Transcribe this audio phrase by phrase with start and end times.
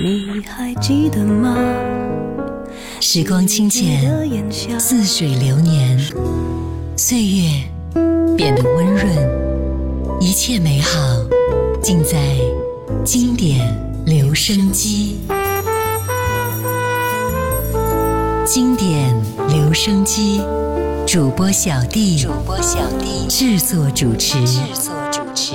[0.00, 1.54] 你还记得吗？
[2.98, 4.00] 时光清浅，
[4.80, 5.98] 似水流年，
[6.96, 7.62] 岁月
[8.34, 10.98] 变得温润，一切美好
[11.82, 12.18] 尽在
[13.04, 13.60] 经典
[14.06, 15.18] 留声机。
[18.46, 19.14] 经典
[19.48, 20.40] 留声机
[21.06, 25.52] 主播小弟，主播小弟制作主持，制作主持。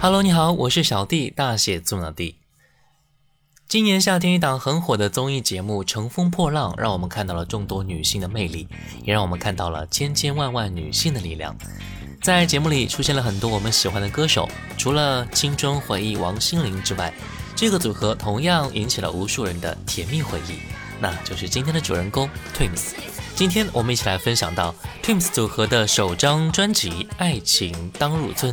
[0.00, 2.36] Hello，你好，我是小弟，大写字母的弟。
[3.66, 8.68] 今年夏天一档很火的综艺节目《乘风破浪》，让我们看到了众多女性的魅力，
[9.02, 11.52] 也让我们看到了千千万万女性的力量。
[12.22, 17.12] 在节目里出现了很多我们喜欢的歌手，除了青春回忆王心凌之外，
[17.56, 20.60] 这个组合同样引起了无数人的甜蜜回忆，
[21.00, 22.92] 那就是今天的主人公 Twins。
[23.34, 24.72] 今天我们一起来分享到
[25.02, 28.52] Twins 组合的首张专辑《爱情当入樽》。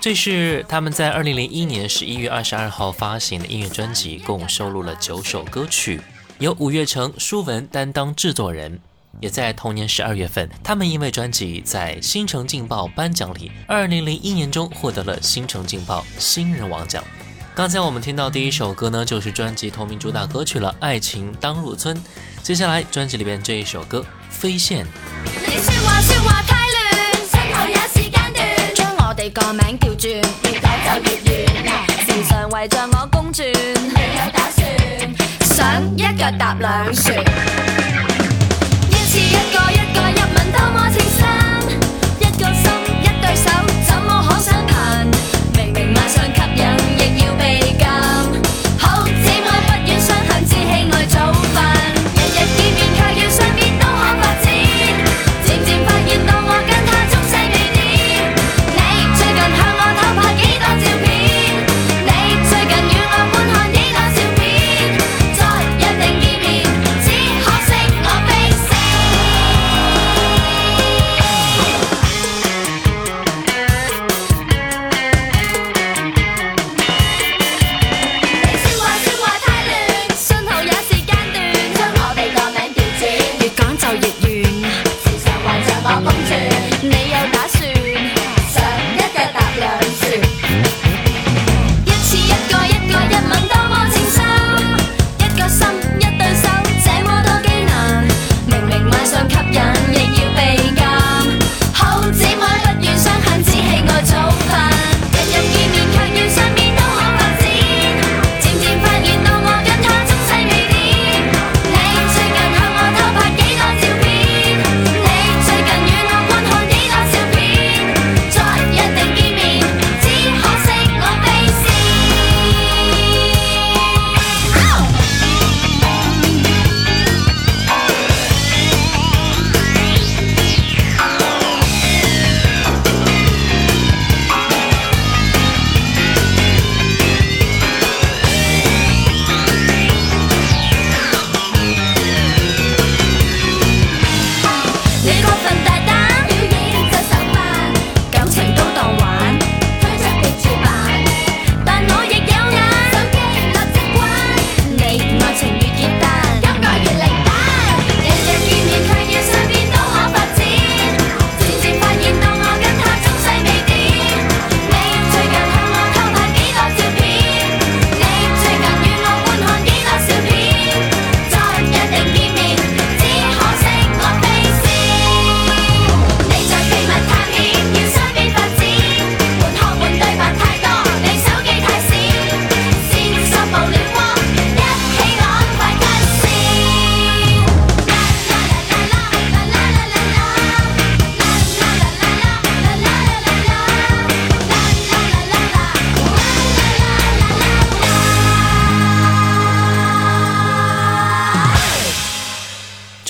[0.00, 6.00] 这是他们在二零零一年十一月二十二号发行的音乐专辑，共收录了九首歌曲，
[6.38, 8.80] 由五月成、舒文担当制作人。
[9.20, 17.02] 也在同年十二月份，他们因为专辑在《新城劲爆》颁奖礼，二零零一年中获得了《新城劲爆》新人王奖。
[17.52, 21.92] 刚才我们听到第一首歌呢，就是专辑同名主打歌曲了，《爱情当入樽》。
[22.44, 23.98] 接下来专辑里边这一首歌
[24.30, 24.86] 《飞线》。
[25.48, 25.56] 你
[29.30, 31.46] 個名叫转，越久就越远。
[32.06, 34.66] 时常围着我公转，你有打算？
[35.44, 37.16] 想一脚踏两船，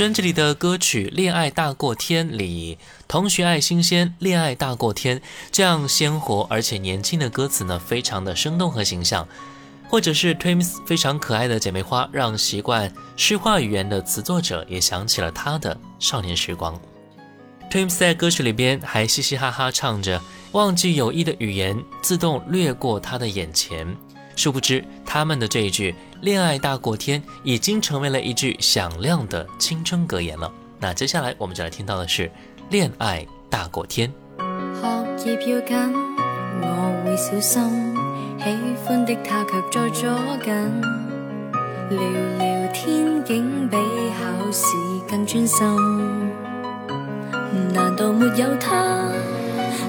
[0.08, 5.20] 专辑里的歌曲《恋爱大过天》里，“同学爱新鲜，恋爱大过天”
[5.52, 9.28] 这样鲜活而且年轻的歌词呢，非常的生动和形象。
[9.86, 16.80] 或者是 Twins 非常可爱的姐妹花，让习惯诗化语言的词作者也想起了他的少年时光。
[17.70, 20.18] Twins 在歌曲里边还嘻嘻哈哈唱着，
[20.52, 23.94] 忘记有意的语言自动掠过他的眼前。
[24.38, 25.92] 殊不知，他们的这一句
[26.22, 30.48] “恋爱大过天”已经成为了一句响亮的青春格言了。
[30.78, 32.30] 那接下来我们就来听到的是
[32.70, 34.08] “恋爱大过天”。
[35.18, 35.76] 学业要紧，
[36.62, 37.60] 我会小心。
[38.38, 38.56] 喜
[38.86, 40.08] 欢的他却在左
[40.44, 40.80] 近，
[41.90, 42.00] 聊
[42.38, 44.68] 聊天竟比考试
[45.10, 45.66] 更专心。
[47.74, 49.10] 难道没有他，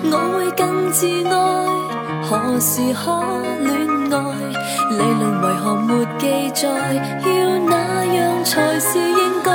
[0.05, 1.67] 我会更自爱？
[2.23, 3.38] 何时可？
[5.89, 6.69] 没记载？
[6.69, 9.51] 要那样才是应该？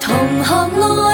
[0.00, 0.12] 同
[0.42, 0.50] 学
[1.06, 1.13] 爱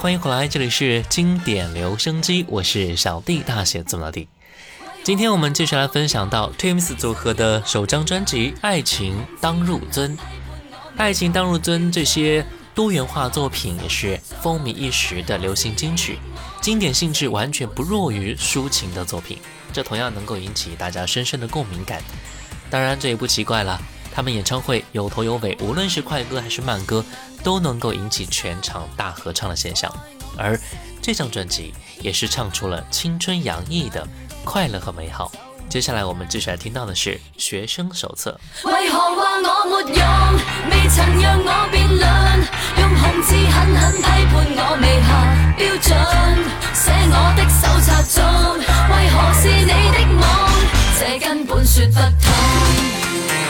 [0.00, 4.28] 欢迎回来，这里是经典留声机，我是小弟，大写字母的弟。
[5.04, 10.08] 今天我们继续来分享到 Twins 组合的首张专辑《爱情当入樽》。
[10.96, 16.18] 《爱情当入樽》这些多元化作品也是风靡一时的流行金曲，
[16.62, 19.36] 经典性质完全不弱于抒情的作品，
[19.70, 22.02] 这同样能够引起大家深深的共鸣感。
[22.70, 23.78] 当然，这也不奇怪了，
[24.10, 27.04] 他们演唱会有头有尾，无论是快歌还是慢歌，
[27.42, 29.92] 都能够引起全场大合唱的现象。
[30.36, 30.58] 而
[31.02, 34.06] 这张专辑也是唱出了青春洋溢的。
[34.44, 35.30] 快乐和美好。
[35.68, 38.40] 接下来我们继续来听到的是学生手册。
[38.64, 40.02] 为何话我没用？
[40.70, 42.08] 未曾让我变亮，
[42.78, 45.08] 用红字狠狠批判我未下
[45.56, 45.88] 标准。
[46.74, 48.18] 写我的手册中，
[48.90, 50.24] 为何是你的梦？
[50.98, 52.32] 这根本说不通。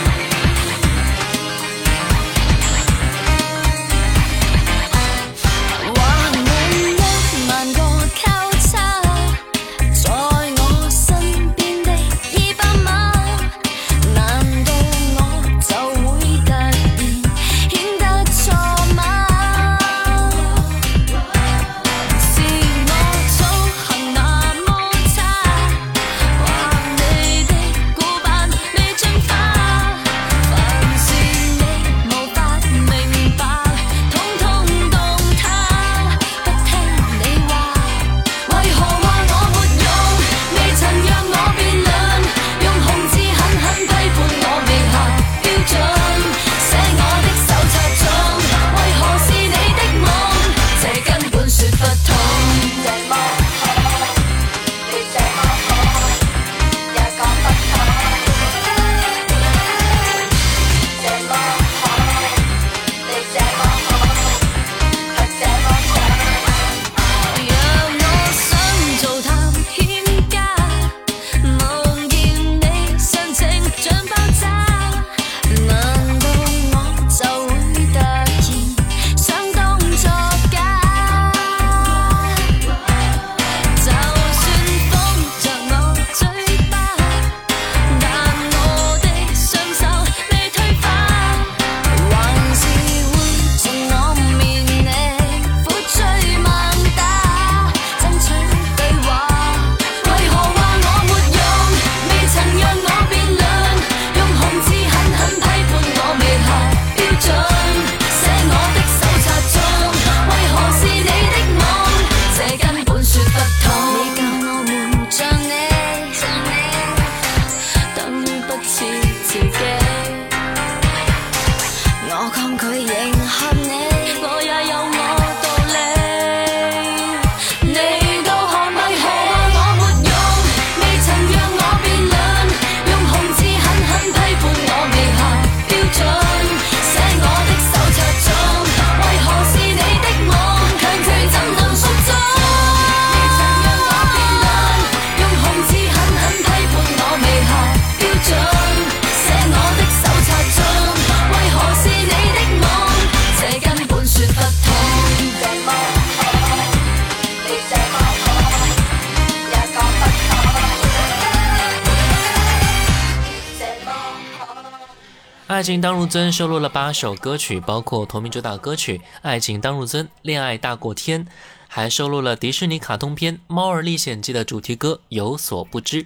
[165.61, 171.23] 爱情当入樽》收录了八首歌曲，包括同名主打歌曲《爱情当入樽》、《恋爱大过天》，
[171.67, 176.03] 还收录了迪士尼卡通片《猫儿历险记》的主题歌《有所不知》。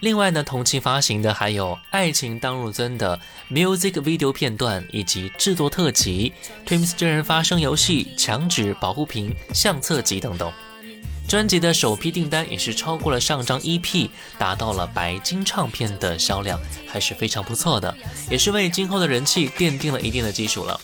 [0.00, 6.32] 另外呢，同期发行的还有《爱情当入樽》的 music video 片段以及制作特辑、
[6.66, 10.52] Twins 真人发声游戏、墙纸保护屏、相册集等等。
[11.28, 17.94] 专辑的首批订单也是超过了上张 EP，达到了白金唱片的销量，还是非常不错的，
[18.30, 20.80] 也是为今后的人气奠定了一定的基础了。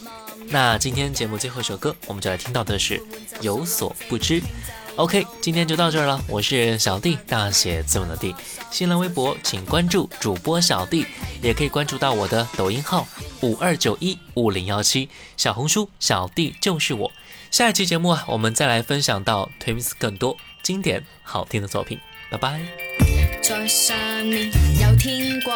[0.48, 2.98] 那今天节目最后一首歌，我们就来听到的是
[3.40, 4.38] 《有所不知》。
[4.96, 8.34] OK，今天就到这儿了，我是小弟，大写字母的弟。
[8.70, 11.06] 新浪微博请关注主播小弟，
[11.42, 13.08] 也可以关注到我的抖音号
[13.40, 17.10] 五二九一五零幺七，小红书小弟就是我。
[17.54, 22.00] 下一期节目啊，我们再来分享到 Twins 更多经典好听的作品。
[22.28, 22.60] 拜拜。
[23.40, 24.50] 在上面
[24.82, 25.54] 有天国，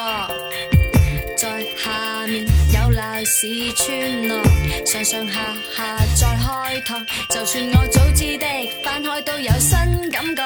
[1.37, 4.41] 在下面有历史村落，
[4.87, 8.47] 上上下下再开拓，就算我早知的
[8.85, 10.43] 翻开都有新感觉。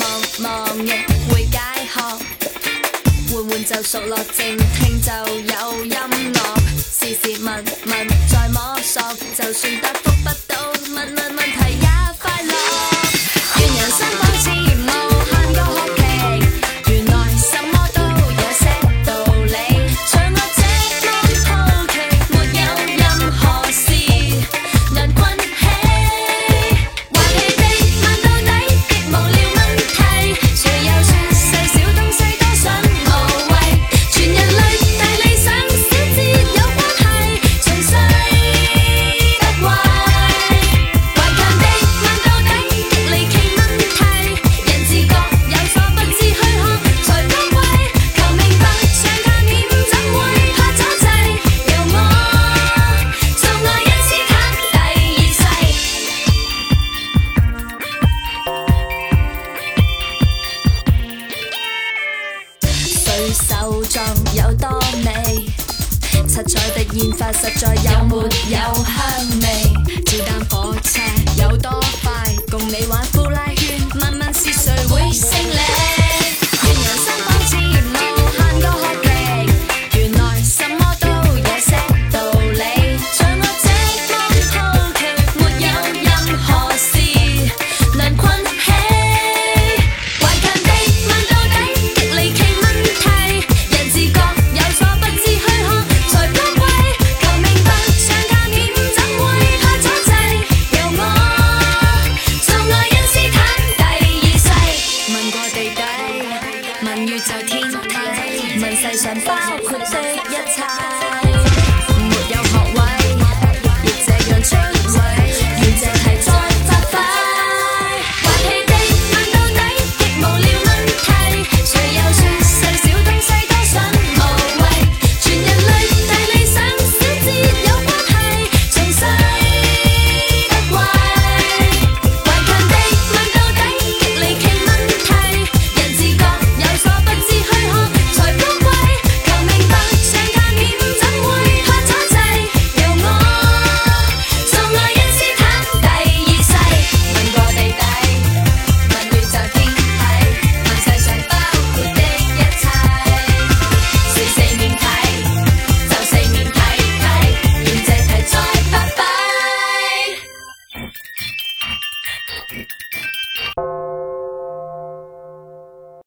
[0.00, 0.90] 望望亦
[1.30, 1.58] 会解
[1.92, 2.00] 渴，
[3.30, 5.94] 缓缓就熟落，静听就有音
[9.66, 10.07] 乐。